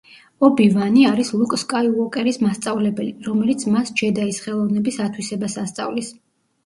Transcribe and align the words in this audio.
ობი-ვანი 0.45 1.03
არის 1.09 1.29
ლუკ 1.41 1.51
სკაიუოკერის 1.63 2.41
მასწავლებელი, 2.45 3.13
რომელიც 3.29 3.67
მას 3.75 3.93
ჯედაის 4.01 4.41
ხელოვნების 4.47 4.99
ათვისებას 5.09 5.59
ასწავლის. 5.67 6.11